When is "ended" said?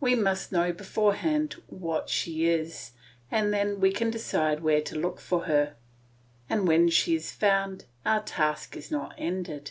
9.16-9.70